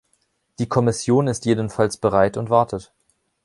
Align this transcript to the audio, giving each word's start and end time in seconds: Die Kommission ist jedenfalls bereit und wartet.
Die 0.57 0.65
Kommission 0.67 1.27
ist 1.27 1.45
jedenfalls 1.45 1.97
bereit 1.97 2.35
und 2.35 2.49
wartet. 2.49 2.91